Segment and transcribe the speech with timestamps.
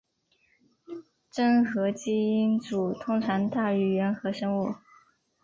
[1.29, 4.73] 真核基因组通常大于原核生物。